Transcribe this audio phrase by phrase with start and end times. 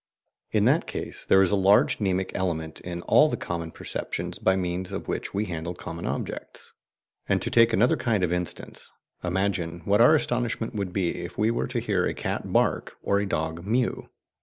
[0.49, 4.55] In that case there is a large mnemic element in all the common perceptions by
[4.55, 6.73] means of which we handle common objects.
[7.29, 8.91] And, to take another kind of instance,
[9.23, 13.19] imagine what our astonishment would be if we were to hear a cat bark or
[13.19, 14.09] a dog mew.